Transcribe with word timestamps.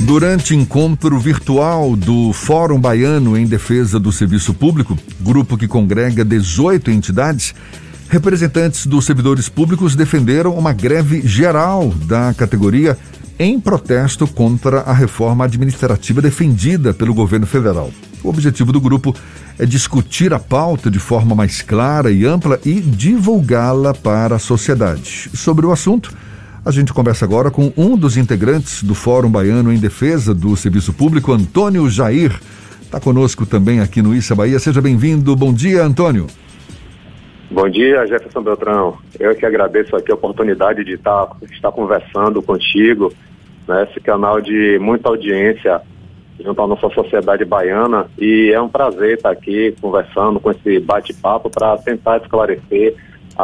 Durante 0.00 0.56
encontro 0.56 1.18
virtual 1.18 1.94
do 1.94 2.32
Fórum 2.32 2.80
Baiano 2.80 3.36
em 3.36 3.46
Defesa 3.46 4.00
do 4.00 4.10
Serviço 4.10 4.54
Público, 4.54 4.98
grupo 5.20 5.58
que 5.58 5.68
congrega 5.68 6.24
18 6.24 6.90
entidades, 6.90 7.54
representantes 8.08 8.86
dos 8.86 9.04
servidores 9.04 9.48
públicos 9.48 9.94
defenderam 9.94 10.54
uma 10.54 10.72
greve 10.72 11.20
geral 11.26 11.88
da 12.06 12.32
categoria 12.34 12.96
em 13.38 13.60
protesto 13.60 14.26
contra 14.26 14.80
a 14.80 14.92
reforma 14.92 15.44
administrativa 15.44 16.20
defendida 16.20 16.92
pelo 16.94 17.14
governo 17.14 17.46
federal. 17.46 17.90
O 18.24 18.28
objetivo 18.30 18.72
do 18.72 18.80
grupo 18.80 19.14
é 19.58 19.66
discutir 19.66 20.32
a 20.32 20.38
pauta 20.38 20.90
de 20.90 20.98
forma 20.98 21.34
mais 21.34 21.62
clara 21.62 22.10
e 22.10 22.24
ampla 22.24 22.58
e 22.64 22.80
divulgá-la 22.80 23.94
para 23.94 24.36
a 24.36 24.38
sociedade. 24.38 25.30
Sobre 25.34 25.66
o 25.66 25.72
assunto, 25.72 26.12
a 26.64 26.70
gente 26.70 26.92
conversa 26.92 27.24
agora 27.24 27.50
com 27.50 27.72
um 27.76 27.96
dos 27.96 28.16
integrantes 28.16 28.82
do 28.82 28.94
Fórum 28.94 29.30
Baiano 29.30 29.72
em 29.72 29.78
Defesa 29.78 30.34
do 30.34 30.54
Serviço 30.56 30.92
Público, 30.92 31.32
Antônio 31.32 31.88
Jair. 31.88 32.38
Está 32.82 33.00
conosco 33.00 33.46
também 33.46 33.80
aqui 33.80 34.02
no 34.02 34.14
Issa 34.14 34.34
Bahia. 34.34 34.58
Seja 34.58 34.82
bem-vindo. 34.82 35.34
Bom 35.34 35.54
dia, 35.54 35.82
Antônio. 35.82 36.26
Bom 37.50 37.68
dia, 37.68 38.06
Jefferson 38.06 38.42
Beltrão. 38.42 38.98
Eu 39.18 39.34
que 39.34 39.46
agradeço 39.46 39.96
aqui 39.96 40.12
a 40.12 40.14
oportunidade 40.14 40.84
de 40.84 40.94
estar, 40.94 41.30
estar 41.50 41.72
conversando 41.72 42.42
contigo 42.42 43.12
nesse 43.66 43.94
né, 43.94 44.02
canal 44.04 44.40
de 44.40 44.78
muita 44.80 45.08
audiência 45.08 45.80
junto 46.42 46.60
à 46.62 46.66
nossa 46.66 46.88
sociedade 46.90 47.44
baiana 47.44 48.06
e 48.18 48.50
é 48.52 48.60
um 48.60 48.68
prazer 48.68 49.16
estar 49.16 49.30
aqui 49.30 49.74
conversando 49.80 50.40
com 50.40 50.50
esse 50.50 50.80
bate-papo 50.80 51.50
para 51.50 51.76
tentar 51.78 52.18
esclarecer 52.18 52.96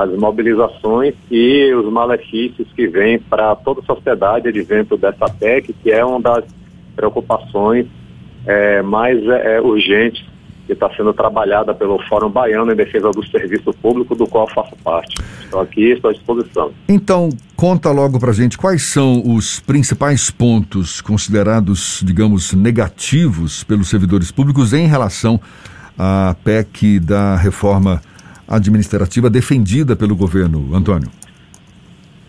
as 0.02 0.10
mobilizações 0.18 1.14
e 1.30 1.72
os 1.74 1.90
malefícios 1.90 2.68
que 2.74 2.86
vêm 2.86 3.18
para 3.18 3.54
toda 3.56 3.80
a 3.80 3.84
sociedade 3.84 4.48
advento 4.48 4.96
dessa 4.96 5.26
PEC, 5.28 5.72
que 5.82 5.90
é 5.90 6.04
uma 6.04 6.20
das 6.20 6.44
preocupações 6.94 7.86
é, 8.46 8.82
mais 8.82 9.24
é, 9.26 9.60
urgentes 9.60 10.24
que 10.66 10.72
está 10.72 10.90
sendo 10.96 11.14
trabalhada 11.14 11.72
pelo 11.72 11.98
Fórum 12.08 12.28
Baiano 12.28 12.72
em 12.72 12.76
Defesa 12.76 13.10
do 13.12 13.24
Serviço 13.28 13.72
Público, 13.74 14.16
do 14.16 14.26
qual 14.26 14.48
faço 14.48 14.74
parte. 14.82 15.22
Estou 15.44 15.60
aqui, 15.60 15.92
estou 15.92 16.10
à 16.10 16.12
disposição. 16.12 16.72
Então, 16.88 17.28
conta 17.54 17.92
logo 17.92 18.18
para 18.18 18.32
gente 18.32 18.58
quais 18.58 18.82
são 18.82 19.22
os 19.24 19.60
principais 19.60 20.28
pontos 20.28 21.00
considerados, 21.00 22.02
digamos, 22.04 22.52
negativos 22.52 23.62
pelos 23.62 23.88
servidores 23.88 24.32
públicos 24.32 24.72
em 24.72 24.88
relação 24.88 25.40
à 25.96 26.34
PEC 26.42 26.98
da 26.98 27.36
reforma 27.36 28.02
administrativa 28.48 29.28
defendida 29.28 29.96
pelo 29.96 30.14
governo, 30.14 30.74
Antônio? 30.74 31.10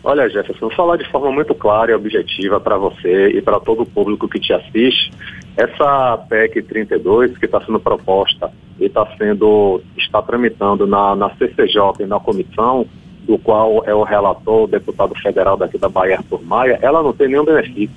Olha, 0.04 0.30
Jefferson, 0.30 0.70
falar 0.70 0.96
de 0.96 1.10
forma 1.12 1.32
muito 1.32 1.54
clara 1.54 1.92
e 1.92 1.94
objetiva 1.94 2.60
para 2.60 2.78
você 2.78 3.30
e 3.30 3.42
para 3.42 3.60
todo 3.60 3.84
o 3.84 3.86
público 3.86 4.28
que 4.28 4.40
te 4.40 4.54
assiste, 4.54 5.12
essa 5.58 6.18
PEC 6.30 6.62
32 6.62 7.38
que 7.38 7.46
está 7.46 7.60
sendo 7.66 7.80
proposta 7.80 8.50
e 8.80 8.86
está 8.86 9.06
sendo, 9.18 9.82
está 9.98 10.22
tramitando 10.22 10.88
na, 10.88 11.16
na 11.16 11.30
CCJ 11.32 12.02
e 12.02 12.06
na 12.06 12.20
comissão, 12.20 12.86
do 13.28 13.38
qual 13.38 13.84
é 13.86 13.94
o 13.94 14.04
relator, 14.04 14.64
o 14.64 14.68
deputado 14.68 15.14
federal 15.16 15.58
daqui 15.58 15.78
da 15.78 15.90
Bahia, 15.90 16.18
Arthur 16.18 16.42
Maia, 16.42 16.80
ela 16.82 17.04
não 17.04 17.12
tem 17.12 17.28
nenhum 17.28 17.44
benefício. 17.44 17.94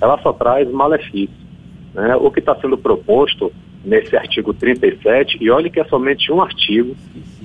Ela 0.00 0.18
só 0.22 0.32
traz 0.32 0.70
malefício. 0.70 1.36
Né? 1.92 2.16
O 2.16 2.30
que 2.30 2.40
está 2.40 2.54
sendo 2.56 2.78
proposto 2.78 3.52
nesse 3.84 4.16
artigo 4.16 4.54
37, 4.54 5.36
e 5.40 5.50
olhe 5.50 5.68
que 5.68 5.80
é 5.80 5.84
somente 5.84 6.32
um 6.32 6.40
artigo, 6.40 6.96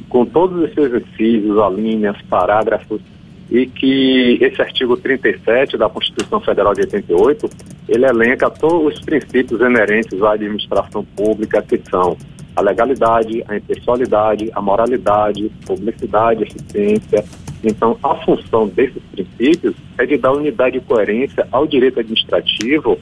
com 0.10 0.26
todos 0.26 0.70
os 0.78 0.94
incisos, 0.94 1.58
alíneas, 1.58 2.22
parágrafos, 2.24 3.02
e 3.50 3.66
que 3.66 4.38
esse 4.42 4.62
artigo 4.62 4.98
37 4.98 5.78
da 5.78 5.90
Constituição 5.90 6.40
Federal 6.42 6.74
de 6.74 6.82
88, 6.82 7.50
ele 7.88 8.06
elenca 8.06 8.50
todos 8.50 8.96
os 8.96 9.02
princípios 9.02 9.62
inerentes 9.62 10.22
à 10.22 10.34
administração 10.34 11.06
pública, 11.16 11.62
que 11.62 11.82
são 11.90 12.18
a 12.56 12.62
legalidade, 12.62 13.44
a 13.48 13.56
impessoalidade, 13.56 14.50
a 14.54 14.62
moralidade, 14.62 15.50
publicidade, 15.66 16.44
eficiência. 16.44 17.24
Então, 17.64 17.98
a 18.04 18.16
função 18.16 18.68
desses 18.68 19.02
princípios 19.12 19.76
é 19.98 20.06
de 20.06 20.18
dar 20.18 20.34
unidade 20.34 20.78
e 20.78 20.82
coerência 20.82 21.48
ao 21.52 21.66
direito 21.66 22.00
administrativo, 22.00 23.00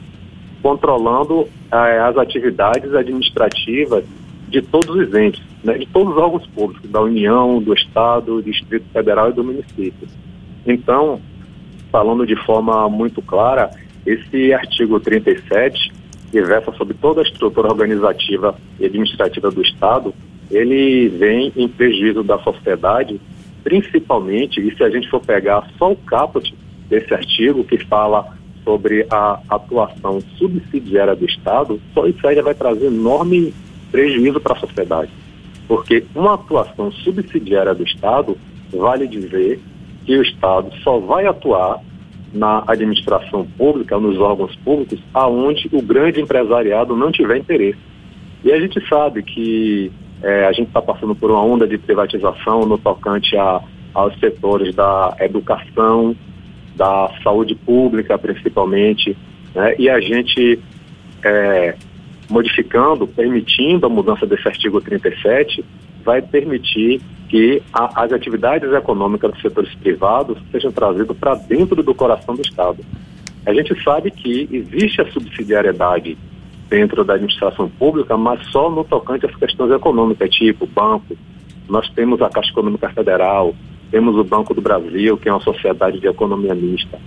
controlando 0.61 1.47
eh, 1.71 1.99
as 1.99 2.17
atividades 2.17 2.93
administrativas 2.93 4.03
de 4.49 4.61
todos 4.61 4.95
os 4.95 5.13
entes, 5.13 5.41
né, 5.65 5.79
de 5.79 5.87
todos 5.87 6.13
os 6.13 6.21
órgãos 6.21 6.45
públicos, 6.47 6.89
da 6.89 7.01
União, 7.01 7.61
do 7.61 7.73
Estado, 7.73 8.35
do 8.35 8.43
Distrito 8.43 8.85
Federal 8.93 9.31
e 9.31 9.33
do 9.33 9.43
município. 9.43 10.07
Então, 10.65 11.19
falando 11.91 12.25
de 12.25 12.35
forma 12.45 12.87
muito 12.87 13.21
clara, 13.21 13.71
esse 14.05 14.53
artigo 14.53 14.99
37, 14.99 15.91
que 16.31 16.41
versa 16.41 16.71
sobre 16.73 16.93
toda 16.93 17.21
a 17.21 17.23
estrutura 17.23 17.67
organizativa 17.67 18.55
e 18.79 18.85
administrativa 18.85 19.49
do 19.49 19.63
Estado, 19.63 20.13
ele 20.51 21.09
vem 21.09 21.51
em 21.55 21.67
prejuízo 21.67 22.21
da 22.21 22.37
sociedade, 22.39 23.19
principalmente, 23.63 24.61
e 24.61 24.75
se 24.75 24.83
a 24.83 24.89
gente 24.89 25.09
for 25.09 25.19
pegar 25.19 25.67
só 25.79 25.91
o 25.91 25.95
caput 25.95 26.53
desse 26.87 27.11
artigo, 27.11 27.63
que 27.63 27.79
fala 27.85 28.37
sobre 28.63 29.07
a 29.09 29.39
atuação 29.49 30.21
subsidiária 30.37 31.15
do 31.15 31.25
Estado, 31.25 31.81
só 31.93 32.05
isso 32.05 32.27
aí 32.27 32.39
vai 32.41 32.53
trazer 32.53 32.87
enorme 32.87 33.51
prejuízo 33.91 34.39
para 34.39 34.53
a 34.53 34.59
sociedade. 34.59 35.09
Porque 35.67 36.05
uma 36.15 36.35
atuação 36.35 36.91
subsidiária 36.91 37.73
do 37.73 37.83
Estado 37.83 38.37
vale 38.71 39.07
dizer 39.07 39.59
que 40.05 40.17
o 40.17 40.21
Estado 40.21 40.71
só 40.83 40.99
vai 40.99 41.25
atuar 41.25 41.81
na 42.33 42.63
administração 42.67 43.47
pública, 43.57 43.97
nos 43.97 44.19
órgãos 44.19 44.55
públicos, 44.57 44.99
aonde 45.13 45.69
o 45.71 45.81
grande 45.81 46.21
empresariado 46.21 46.95
não 46.95 47.11
tiver 47.11 47.37
interesse. 47.37 47.79
E 48.43 48.51
a 48.51 48.59
gente 48.59 48.85
sabe 48.87 49.23
que 49.23 49.91
é, 50.21 50.45
a 50.45 50.51
gente 50.51 50.67
está 50.67 50.81
passando 50.81 51.15
por 51.15 51.31
uma 51.31 51.41
onda 51.41 51.67
de 51.67 51.77
privatização 51.77 52.65
no 52.65 52.77
tocante 52.77 53.35
a, 53.37 53.61
aos 53.93 54.17
setores 54.19 54.75
da 54.75 55.15
educação, 55.19 56.15
da 56.75 57.09
saúde 57.23 57.55
pública, 57.55 58.17
principalmente, 58.17 59.17
né? 59.53 59.75
e 59.79 59.89
a 59.89 59.99
gente 59.99 60.59
é, 61.23 61.75
modificando, 62.29 63.07
permitindo 63.07 63.85
a 63.85 63.89
mudança 63.89 64.25
desse 64.25 64.47
artigo 64.47 64.81
37, 64.81 65.63
vai 66.03 66.21
permitir 66.21 67.01
que 67.29 67.61
a, 67.73 68.03
as 68.03 68.11
atividades 68.11 68.71
econômicas 68.71 69.31
dos 69.31 69.41
setores 69.41 69.73
privados 69.75 70.37
sejam 70.51 70.71
trazidas 70.71 71.17
para 71.17 71.35
dentro 71.35 71.81
do 71.81 71.93
coração 71.93 72.35
do 72.35 72.41
Estado. 72.41 72.83
A 73.45 73.53
gente 73.53 73.81
sabe 73.83 74.11
que 74.11 74.47
existe 74.51 75.01
a 75.01 75.11
subsidiariedade 75.11 76.17
dentro 76.69 77.03
da 77.03 77.13
administração 77.13 77.69
pública, 77.69 78.17
mas 78.17 78.45
só 78.47 78.69
no 78.69 78.83
tocante 78.83 79.25
às 79.25 79.35
questões 79.35 79.71
econômicas, 79.71 80.29
tipo 80.29 80.65
banco. 80.65 81.15
Nós 81.69 81.87
temos 81.89 82.21
a 82.21 82.29
Caixa 82.29 82.51
Econômica 82.51 82.89
Federal, 82.89 83.55
temos 83.91 84.15
o 84.15 84.23
Banco 84.23 84.53
do 84.53 84.61
Brasil, 84.61 85.17
que 85.17 85.29
é 85.29 85.31
uma 85.31 85.41
sociedade 85.41 85.99
de 85.99 86.07
economia 86.07 86.55
mista. 86.55 86.99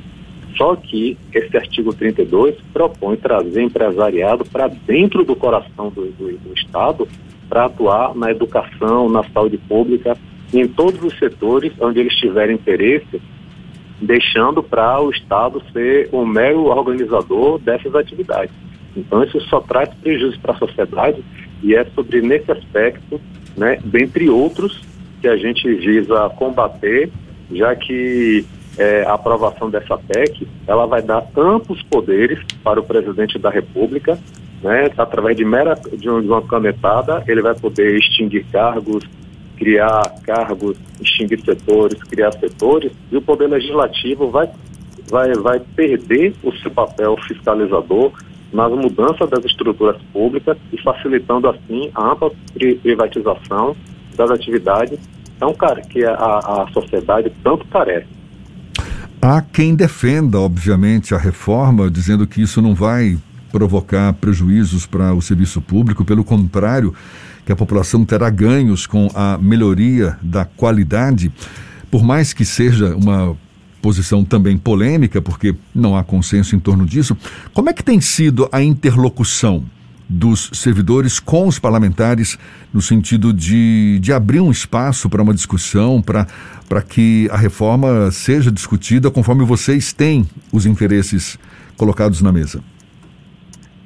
Só 0.58 0.74
que 0.74 1.16
esse 1.32 1.56
artigo 1.56 1.94
32 1.94 2.56
propõe 2.72 3.16
trazer 3.16 3.62
empresariado 3.62 4.44
para 4.44 4.66
dentro 4.66 5.24
do 5.24 5.36
coração 5.36 5.88
do, 5.88 6.06
do, 6.06 6.36
do 6.36 6.52
Estado 6.52 7.06
para 7.48 7.66
atuar 7.66 8.14
na 8.14 8.32
educação, 8.32 9.08
na 9.08 9.22
saúde 9.30 9.56
pública, 9.56 10.18
em 10.52 10.66
todos 10.66 11.00
os 11.02 11.16
setores 11.16 11.72
onde 11.80 12.00
eles 12.00 12.14
tiverem 12.16 12.56
interesse, 12.56 13.22
deixando 14.02 14.62
para 14.62 15.00
o 15.00 15.10
Estado 15.10 15.62
ser 15.72 16.08
o 16.10 16.26
mero 16.26 16.64
organizador 16.64 17.58
dessas 17.60 17.94
atividades. 17.94 18.54
Então 18.96 19.22
isso 19.22 19.40
só 19.42 19.60
traz 19.60 19.88
prejuízo 19.94 20.40
para 20.40 20.54
a 20.54 20.58
sociedade 20.58 21.22
e 21.62 21.74
é 21.74 21.84
sobre 21.94 22.20
nesse 22.20 22.50
aspecto, 22.50 23.20
né, 23.56 23.78
dentre 23.84 24.28
outros, 24.28 24.82
que 25.20 25.28
a 25.28 25.36
gente 25.36 25.72
visa 25.74 26.30
combater, 26.30 27.10
já 27.52 27.74
que 27.76 28.44
é, 28.78 29.04
a 29.04 29.14
aprovação 29.14 29.68
dessa 29.68 29.96
PEC, 29.98 30.46
ela 30.66 30.86
vai 30.86 31.02
dar 31.02 31.26
amplos 31.36 31.82
poderes 31.82 32.38
para 32.62 32.80
o 32.80 32.84
presidente 32.84 33.38
da 33.38 33.50
República, 33.50 34.18
né? 34.62 34.90
Através 34.96 35.36
de 35.36 35.44
mera 35.44 35.74
de 35.74 36.08
uma 36.08 36.42
canetada, 36.42 37.22
ele 37.26 37.42
vai 37.42 37.54
poder 37.54 37.96
extinguir 37.96 38.44
cargos, 38.52 39.04
criar 39.56 40.14
cargos, 40.22 40.76
extinguir 41.00 41.40
setores, 41.44 42.02
criar 42.04 42.32
setores, 42.32 42.92
e 43.10 43.16
o 43.16 43.22
poder 43.22 43.48
legislativo 43.48 44.30
vai 44.30 44.48
vai 45.08 45.32
vai 45.34 45.60
perder 45.74 46.34
o 46.42 46.52
seu 46.52 46.70
papel 46.70 47.16
fiscalizador 47.26 48.12
nas 48.52 48.70
mudanças 48.72 49.28
das 49.28 49.44
estruturas 49.44 50.00
públicas 50.12 50.56
e 50.72 50.80
facilitando 50.80 51.48
assim 51.48 51.90
a 51.94 52.12
ampla 52.12 52.30
privatização 52.82 53.76
das 54.16 54.30
atividades 54.30 54.98
então, 55.38 55.54
cara, 55.54 55.80
que 55.82 56.04
a, 56.04 56.14
a 56.14 56.68
sociedade 56.72 57.32
tanto 57.44 57.64
carece. 57.68 58.17
Há 59.30 59.42
quem 59.42 59.74
defenda, 59.74 60.40
obviamente, 60.40 61.14
a 61.14 61.18
reforma, 61.18 61.90
dizendo 61.90 62.26
que 62.26 62.40
isso 62.40 62.62
não 62.62 62.74
vai 62.74 63.18
provocar 63.52 64.14
prejuízos 64.14 64.86
para 64.86 65.12
o 65.12 65.20
serviço 65.20 65.60
público, 65.60 66.02
pelo 66.02 66.24
contrário, 66.24 66.94
que 67.44 67.52
a 67.52 67.56
população 67.56 68.06
terá 68.06 68.30
ganhos 68.30 68.86
com 68.86 69.06
a 69.14 69.36
melhoria 69.36 70.16
da 70.22 70.46
qualidade, 70.46 71.30
por 71.90 72.02
mais 72.02 72.32
que 72.32 72.42
seja 72.42 72.96
uma 72.96 73.36
posição 73.82 74.24
também 74.24 74.56
polêmica, 74.56 75.20
porque 75.20 75.54
não 75.74 75.94
há 75.94 76.02
consenso 76.02 76.56
em 76.56 76.58
torno 76.58 76.86
disso. 76.86 77.14
Como 77.52 77.68
é 77.68 77.74
que 77.74 77.84
tem 77.84 78.00
sido 78.00 78.48
a 78.50 78.62
interlocução 78.62 79.62
dos 80.08 80.50
servidores 80.54 81.20
com 81.20 81.46
os 81.46 81.58
parlamentares, 81.58 82.38
no 82.72 82.80
sentido 82.80 83.32
de, 83.32 83.98
de 84.00 84.12
abrir 84.12 84.40
um 84.40 84.50
espaço 84.50 85.10
para 85.10 85.22
uma 85.22 85.34
discussão, 85.34 86.00
para 86.00 86.82
que 86.82 87.28
a 87.30 87.36
reforma 87.36 88.10
seja 88.10 88.50
discutida 88.50 89.10
conforme 89.10 89.44
vocês 89.44 89.92
têm 89.92 90.26
os 90.52 90.64
interesses 90.64 91.38
colocados 91.76 92.22
na 92.22 92.32
mesa? 92.32 92.62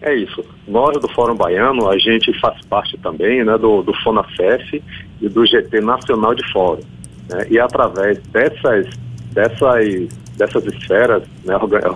É 0.00 0.14
isso. 0.14 0.44
Nós 0.66 1.00
do 1.00 1.08
Fórum 1.08 1.36
Baiano, 1.36 1.88
a 1.88 1.96
gente 1.98 2.32
faz 2.40 2.60
parte 2.66 2.98
também 2.98 3.44
né, 3.44 3.56
do, 3.56 3.82
do 3.82 3.92
FONAFEF 4.02 4.82
e 5.20 5.28
do 5.28 5.46
GT 5.46 5.80
Nacional 5.80 6.34
de 6.34 6.52
Fórum. 6.52 6.82
Né, 7.30 7.46
e 7.50 7.58
através 7.58 8.18
dessas, 8.32 8.88
dessas, 9.32 10.08
dessas 10.36 10.66
esferas 10.66 11.22
né, 11.44 11.54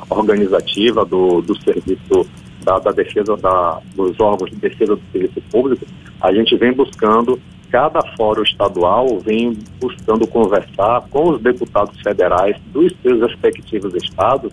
organizativa 0.08 1.04
do, 1.04 1.40
do 1.42 1.60
serviço 1.62 2.28
da, 2.66 2.80
da 2.80 2.90
defesa 2.90 3.36
da, 3.36 3.80
dos 3.94 4.18
órgãos 4.18 4.50
de 4.50 4.56
defesa 4.56 4.96
do 4.96 5.02
serviço 5.12 5.40
público, 5.52 5.86
a 6.20 6.32
gente 6.32 6.56
vem 6.56 6.72
buscando, 6.72 7.40
cada 7.70 8.02
fórum 8.16 8.42
estadual 8.42 9.20
vem 9.20 9.56
buscando 9.80 10.26
conversar 10.26 11.02
com 11.08 11.30
os 11.30 11.40
deputados 11.40 11.98
federais 12.00 12.56
dos 12.72 12.92
seus 13.00 13.20
respectivos 13.20 13.94
estados 13.94 14.52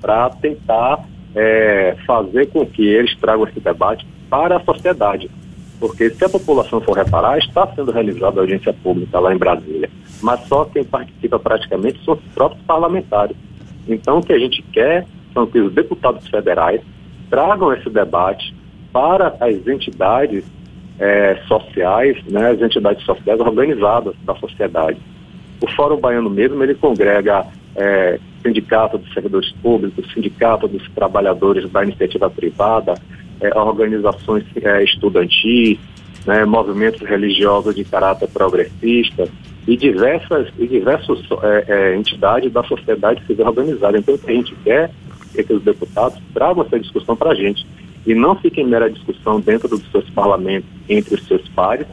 para 0.00 0.30
tentar 0.30 1.04
é, 1.34 1.94
fazer 2.06 2.46
com 2.46 2.64
que 2.64 2.82
eles 2.82 3.14
tragam 3.18 3.46
esse 3.46 3.60
debate 3.60 4.06
para 4.30 4.56
a 4.56 4.64
sociedade. 4.64 5.30
Porque 5.78 6.10
se 6.10 6.24
a 6.24 6.28
população 6.28 6.80
for 6.80 6.96
reparar, 6.96 7.38
está 7.38 7.66
sendo 7.74 7.92
realizada 7.92 8.40
a 8.40 8.42
audiência 8.42 8.72
pública 8.72 9.18
lá 9.18 9.34
em 9.34 9.38
Brasília, 9.38 9.90
mas 10.22 10.40
só 10.48 10.64
quem 10.64 10.84
participa 10.84 11.38
praticamente 11.38 12.02
são 12.04 12.14
os 12.14 12.20
próprios 12.34 12.62
parlamentares. 12.64 13.36
Então 13.86 14.18
o 14.18 14.22
que 14.22 14.32
a 14.32 14.38
gente 14.38 14.62
quer 14.72 15.06
são 15.34 15.46
que 15.46 15.58
os 15.58 15.72
deputados 15.72 16.26
federais 16.28 16.80
tragam 17.30 17.72
esse 17.72 17.88
debate 17.88 18.54
para 18.92 19.36
as 19.40 19.66
entidades 19.66 20.44
é, 20.98 21.36
sociais, 21.46 22.22
né, 22.24 22.50
as 22.50 22.60
entidades 22.60 23.02
sociais 23.04 23.40
organizadas 23.40 24.14
da 24.24 24.34
sociedade. 24.34 24.98
O 25.62 25.70
Fórum 25.70 25.98
Baiano 25.98 26.28
mesmo, 26.28 26.62
ele 26.62 26.74
congrega 26.74 27.46
é, 27.76 28.18
sindicato 28.42 28.98
dos 28.98 29.12
servidores 29.12 29.50
públicos, 29.62 30.12
sindicato 30.12 30.66
dos 30.66 30.86
trabalhadores 30.90 31.70
da 31.70 31.82
iniciativa 31.82 32.28
privada, 32.28 32.94
é, 33.40 33.56
organizações 33.58 34.44
é, 34.62 34.82
estudantis, 34.82 35.78
né, 36.26 36.44
movimentos 36.44 37.00
religiosos 37.08 37.74
de 37.74 37.84
caráter 37.84 38.28
progressista 38.28 39.28
e 39.66 39.76
diversas 39.76 40.48
e 40.58 40.66
diversas 40.66 41.18
é, 41.68 41.96
entidades 41.96 42.52
da 42.52 42.62
sociedade 42.64 43.24
civil 43.26 43.46
organizada. 43.46 43.98
Então, 43.98 44.14
o 44.14 44.18
que 44.18 44.30
a 44.30 44.34
gente 44.34 44.54
quer 44.64 44.90
que 45.32 45.52
os 45.52 45.62
deputados 45.62 46.20
tragam 46.34 46.64
essa 46.64 46.78
discussão 46.78 47.16
para 47.16 47.30
a 47.30 47.34
gente 47.34 47.66
e 48.06 48.14
não 48.14 48.34
fique 48.34 48.60
em 48.60 48.66
mera 48.66 48.90
discussão 48.90 49.40
dentro 49.40 49.68
dos 49.68 49.82
seus 49.90 50.08
parlamentos 50.10 50.68
entre 50.88 51.14
os 51.14 51.26
seus 51.26 51.46
pares 51.50 51.86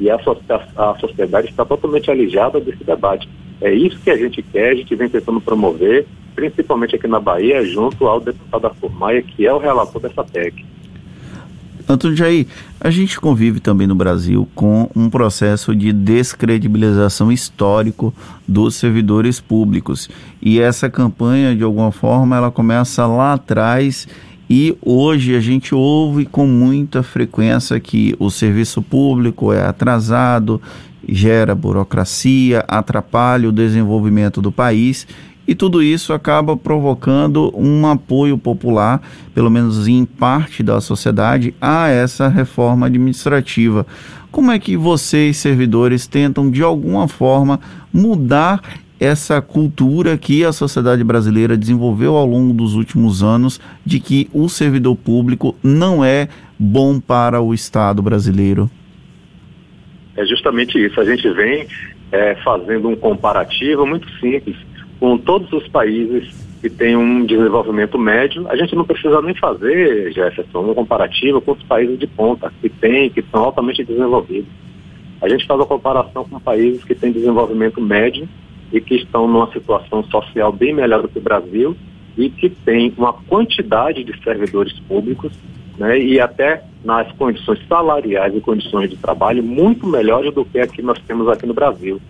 e 0.00 0.10
a, 0.10 0.16
a, 0.16 0.90
a 0.90 0.98
sociedade 0.98 1.48
está 1.48 1.64
totalmente 1.64 2.10
alijada 2.10 2.60
desse 2.60 2.82
debate. 2.82 3.28
É 3.60 3.72
isso 3.72 3.98
que 4.00 4.10
a 4.10 4.16
gente 4.16 4.42
quer, 4.42 4.70
a 4.70 4.74
gente 4.74 4.94
vem 4.96 5.08
tentando 5.08 5.40
promover, 5.40 6.06
principalmente 6.34 6.96
aqui 6.96 7.06
na 7.06 7.20
Bahia, 7.20 7.64
junto 7.64 8.06
ao 8.06 8.20
deputado 8.20 8.66
Arthur 8.66 8.92
Maia, 8.92 9.22
que 9.22 9.46
é 9.46 9.52
o 9.52 9.58
relator 9.58 10.02
dessa 10.02 10.24
PEC. 10.24 10.64
Antônio 11.88 12.16
Jair, 12.16 12.46
a 12.80 12.90
gente 12.90 13.20
convive 13.20 13.60
também 13.60 13.86
no 13.86 13.94
Brasil 13.94 14.48
com 14.54 14.90
um 14.94 15.10
processo 15.10 15.74
de 15.74 15.92
descredibilização 15.92 17.30
histórico 17.30 18.14
dos 18.46 18.74
servidores 18.74 19.40
públicos. 19.40 20.08
E 20.40 20.60
essa 20.60 20.88
campanha, 20.88 21.54
de 21.54 21.62
alguma 21.62 21.92
forma, 21.92 22.36
ela 22.36 22.50
começa 22.50 23.06
lá 23.06 23.34
atrás 23.34 24.06
e 24.48 24.76
hoje 24.82 25.34
a 25.34 25.40
gente 25.40 25.74
ouve 25.74 26.26
com 26.26 26.46
muita 26.46 27.02
frequência 27.02 27.80
que 27.80 28.14
o 28.18 28.30
serviço 28.30 28.82
público 28.82 29.52
é 29.52 29.64
atrasado, 29.64 30.60
gera 31.08 31.54
burocracia, 31.54 32.64
atrapalha 32.68 33.48
o 33.48 33.52
desenvolvimento 33.52 34.40
do 34.40 34.52
país 34.52 35.06
e 35.52 35.54
tudo 35.54 35.82
isso 35.82 36.14
acaba 36.14 36.56
provocando 36.56 37.52
um 37.54 37.86
apoio 37.86 38.38
popular, 38.38 39.02
pelo 39.34 39.50
menos 39.50 39.86
em 39.86 40.02
parte 40.02 40.62
da 40.62 40.80
sociedade, 40.80 41.54
a 41.60 41.90
essa 41.90 42.26
reforma 42.26 42.86
administrativa. 42.86 43.86
Como 44.30 44.50
é 44.50 44.58
que 44.58 44.78
vocês, 44.78 45.36
servidores, 45.36 46.06
tentam 46.06 46.50
de 46.50 46.62
alguma 46.62 47.06
forma 47.06 47.60
mudar 47.92 48.62
essa 48.98 49.42
cultura 49.42 50.16
que 50.16 50.42
a 50.42 50.52
sociedade 50.52 51.04
brasileira 51.04 51.54
desenvolveu 51.54 52.16
ao 52.16 52.24
longo 52.24 52.54
dos 52.54 52.72
últimos 52.72 53.22
anos 53.22 53.60
de 53.84 54.00
que 54.00 54.30
o 54.32 54.48
servidor 54.48 54.96
público 54.96 55.54
não 55.62 56.02
é 56.02 56.30
bom 56.58 56.98
para 56.98 57.42
o 57.42 57.52
Estado 57.52 58.00
brasileiro? 58.00 58.70
É 60.16 60.24
justamente 60.24 60.82
isso. 60.82 60.98
A 60.98 61.04
gente 61.04 61.28
vem 61.30 61.66
é, 62.10 62.36
fazendo 62.36 62.88
um 62.88 62.96
comparativo 62.96 63.86
muito 63.86 64.08
simples 64.18 64.56
com 65.02 65.18
todos 65.18 65.52
os 65.52 65.66
países 65.66 66.32
que 66.60 66.70
têm 66.70 66.94
um 66.96 67.26
desenvolvimento 67.26 67.98
médio. 67.98 68.46
A 68.48 68.54
gente 68.54 68.76
não 68.76 68.84
precisa 68.84 69.20
nem 69.20 69.34
fazer, 69.34 70.12
Jefferson, 70.12 70.60
um 70.60 70.74
comparativo 70.74 71.40
com 71.40 71.50
os 71.50 71.62
países 71.64 71.98
de 71.98 72.06
ponta, 72.06 72.52
que 72.60 72.68
têm, 72.68 73.10
que 73.10 73.20
são 73.22 73.42
altamente 73.42 73.82
desenvolvidos. 73.84 74.48
A 75.20 75.28
gente 75.28 75.44
faz 75.44 75.60
a 75.60 75.66
comparação 75.66 76.24
com 76.24 76.38
países 76.38 76.84
que 76.84 76.94
têm 76.94 77.10
desenvolvimento 77.10 77.80
médio 77.80 78.28
e 78.72 78.80
que 78.80 78.94
estão 78.94 79.26
numa 79.26 79.50
situação 79.50 80.04
social 80.04 80.52
bem 80.52 80.72
melhor 80.72 81.02
do 81.02 81.08
que 81.08 81.18
o 81.18 81.22
Brasil 81.22 81.76
e 82.16 82.30
que 82.30 82.48
têm 82.48 82.94
uma 82.96 83.12
quantidade 83.12 84.04
de 84.04 84.22
servidores 84.22 84.78
públicos 84.86 85.32
né, 85.78 85.98
e 85.98 86.20
até 86.20 86.62
nas 86.84 87.10
condições 87.16 87.58
salariais 87.66 88.36
e 88.36 88.40
condições 88.40 88.88
de 88.88 88.96
trabalho 88.96 89.42
muito 89.42 89.84
melhores 89.84 90.32
do 90.32 90.44
que 90.44 90.60
a 90.60 90.66
que 90.68 90.80
nós 90.80 91.00
temos 91.00 91.26
aqui 91.26 91.44
no 91.44 91.54
Brasil. 91.54 92.00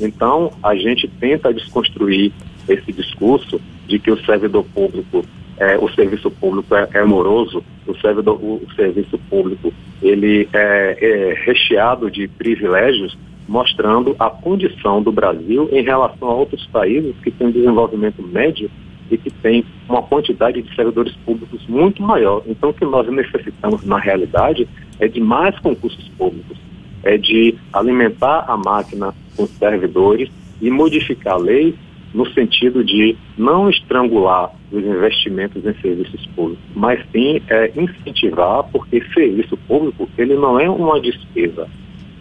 Então, 0.00 0.52
a 0.62 0.74
gente 0.74 1.08
tenta 1.08 1.52
desconstruir 1.52 2.32
esse 2.68 2.92
discurso 2.92 3.60
de 3.86 3.98
que 3.98 4.10
o 4.10 4.24
servidor 4.24 4.64
público, 4.74 5.24
é, 5.58 5.78
o 5.78 5.88
serviço 5.90 6.30
público 6.30 6.74
é, 6.74 6.88
é 6.94 7.04
moroso, 7.04 7.62
o, 7.86 7.94
servidor, 7.96 8.38
o, 8.42 8.56
o, 8.56 8.74
serviço 8.74 9.18
público 9.30 9.72
ele 10.02 10.48
é, 10.52 10.98
é 11.00 11.34
recheado 11.44 12.10
de 12.10 12.28
privilégios, 12.28 13.16
mostrando 13.48 14.16
a 14.18 14.28
condição 14.28 15.00
do 15.00 15.12
Brasil 15.12 15.68
em 15.72 15.82
relação 15.82 16.28
a 16.28 16.34
outros 16.34 16.66
países 16.66 17.14
que 17.22 17.30
têm 17.30 17.52
desenvolvimento 17.52 18.20
médio 18.20 18.68
e 19.08 19.16
que 19.16 19.30
tem 19.30 19.64
uma 19.88 20.02
quantidade 20.02 20.60
de 20.60 20.74
servidores 20.74 21.14
públicos 21.24 21.64
muito 21.68 22.02
maior. 22.02 22.42
Então, 22.44 22.70
o 22.70 22.74
que 22.74 22.84
nós 22.84 23.06
necessitamos, 23.08 23.84
na 23.84 23.98
realidade, 23.98 24.68
é 24.98 25.06
de 25.06 25.20
mais 25.20 25.56
concursos 25.60 26.08
públicos, 26.18 26.58
é 27.06 27.16
de 27.16 27.54
alimentar 27.72 28.44
a 28.48 28.56
máquina 28.56 29.14
com 29.36 29.46
servidores 29.46 30.30
e 30.60 30.70
modificar 30.70 31.34
a 31.34 31.38
lei 31.38 31.74
no 32.14 32.26
sentido 32.32 32.82
de 32.82 33.16
não 33.36 33.68
estrangular 33.68 34.50
os 34.72 34.82
investimentos 34.82 35.64
em 35.64 35.74
serviços 35.80 36.26
públicos, 36.28 36.64
mas 36.74 36.98
sim 37.12 37.42
é, 37.48 37.70
incentivar, 37.76 38.64
porque 38.72 39.02
serviço 39.12 39.56
público 39.68 40.08
ele 40.16 40.34
não 40.34 40.58
é 40.58 40.68
uma 40.68 41.00
despesa. 41.00 41.68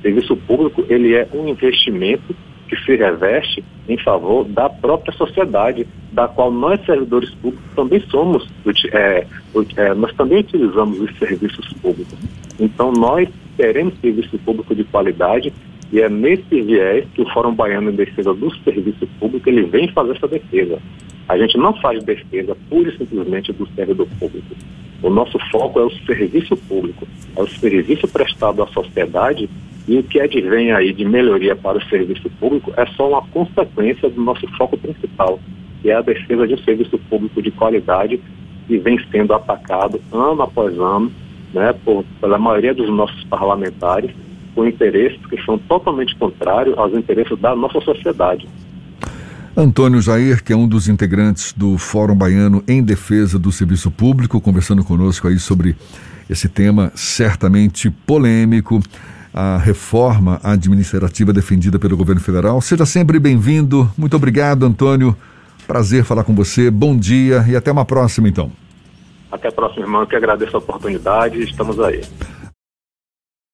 Serviço 0.01 0.35
público 0.35 0.83
ele 0.89 1.15
é 1.15 1.27
um 1.33 1.47
investimento 1.47 2.35
que 2.67 2.75
se 2.83 2.95
reveste 2.95 3.63
em 3.87 3.97
favor 3.97 4.43
da 4.45 4.69
própria 4.69 5.13
sociedade, 5.13 5.87
da 6.11 6.27
qual 6.27 6.51
nós 6.51 6.83
servidores 6.85 7.29
públicos 7.35 7.65
também 7.75 8.01
somos, 8.09 8.47
é, 8.91 9.25
é, 9.77 9.93
nós 9.93 10.13
também 10.15 10.39
utilizamos 10.39 10.99
os 10.99 11.17
serviços 11.17 11.71
públicos. 11.73 12.17
Então 12.59 12.91
nós 12.91 13.29
queremos 13.55 13.99
serviço 13.99 14.37
público 14.39 14.75
de 14.75 14.83
qualidade 14.85 15.53
e 15.91 16.01
é 16.01 16.09
nesse 16.09 16.61
viés 16.61 17.05
que 17.13 17.21
o 17.21 17.29
Fórum 17.29 17.53
Baiano 17.53 17.91
em 17.91 17.95
Defesa 17.95 18.33
do 18.33 18.53
Serviço 18.63 19.07
Público 19.19 19.49
ele 19.49 19.63
vem 19.63 19.87
fazer 19.89 20.15
essa 20.15 20.27
defesa. 20.27 20.79
A 21.27 21.37
gente 21.37 21.57
não 21.57 21.73
faz 21.73 22.03
defesa 22.03 22.55
pura 22.69 22.89
e 22.89 22.97
simplesmente 22.97 23.51
do 23.53 23.67
servidor 23.75 24.07
público. 24.19 24.55
O 25.01 25.09
nosso 25.09 25.37
foco 25.51 25.79
é 25.79 25.83
o 25.83 25.91
serviço 26.05 26.55
público, 26.57 27.07
é 27.35 27.41
o 27.41 27.47
serviço 27.47 28.07
prestado 28.07 28.61
à 28.61 28.67
sociedade 28.67 29.49
e 29.87 29.97
o 29.97 30.03
que 30.03 30.19
advém 30.19 30.71
aí 30.71 30.93
de 30.93 31.05
melhoria 31.05 31.55
para 31.55 31.77
o 31.77 31.85
serviço 31.85 32.29
público 32.39 32.73
é 32.75 32.85
só 32.87 33.09
uma 33.09 33.21
consequência 33.27 34.09
do 34.09 34.21
nosso 34.21 34.47
foco 34.57 34.77
principal, 34.77 35.39
que 35.81 35.91
é 35.91 35.95
a 35.95 36.01
defesa 36.01 36.47
de 36.47 36.55
um 36.55 36.59
serviço 36.59 36.97
público 37.09 37.41
de 37.41 37.51
qualidade 37.51 38.19
que 38.67 38.77
vem 38.77 38.99
sendo 39.11 39.33
atacado 39.33 40.01
ano 40.11 40.41
após 40.41 40.77
ano 40.79 41.11
né, 41.55 41.73
por, 41.85 42.03
pela 42.19 42.37
maioria 42.37 42.73
dos 42.73 42.89
nossos 42.89 43.23
parlamentares, 43.23 44.11
com 44.53 44.67
interesses 44.67 45.19
que 45.27 45.41
são 45.43 45.57
totalmente 45.57 46.13
contrários 46.17 46.77
aos 46.77 46.93
interesses 46.93 47.39
da 47.39 47.55
nossa 47.55 47.79
sociedade. 47.79 48.47
Antônio 49.55 50.01
Jair, 50.01 50.43
que 50.43 50.51
é 50.51 50.55
um 50.55 50.67
dos 50.67 50.89
integrantes 50.89 51.53
do 51.53 51.77
Fórum 51.77 52.13
Baiano 52.13 52.61
em 52.67 52.83
Defesa 52.83 53.39
do 53.39 53.53
Serviço 53.53 53.89
Público, 53.89 54.41
conversando 54.41 54.83
conosco 54.83 55.29
aí 55.29 55.39
sobre 55.39 55.77
esse 56.29 56.49
tema 56.49 56.91
certamente 56.93 57.89
polêmico 57.89 58.81
a 59.33 59.57
reforma 59.57 60.39
administrativa 60.43 61.33
defendida 61.33 61.77
pelo 61.77 61.97
governo 61.97 62.21
federal. 62.21 62.61
Seja 62.61 62.85
sempre 62.85 63.19
bem-vindo. 63.19 63.89
Muito 63.97 64.15
obrigado, 64.15 64.65
Antônio, 64.65 65.15
Prazer 65.67 66.03
falar 66.03 66.23
com 66.23 66.33
você. 66.33 66.69
Bom 66.69 66.95
dia 66.95 67.43
e 67.47 67.55
até 67.55 67.71
uma 67.71 67.83
próxima, 67.83 68.29
então. 68.29 68.51
Até 69.35 69.49
a 69.49 69.51
próxima, 69.51 69.83
irmão. 69.85 70.01
Eu 70.01 70.07
que 70.07 70.15
agradeço 70.15 70.55
a 70.55 70.59
oportunidade. 70.59 71.43
Estamos 71.43 71.77
aí. 71.79 72.01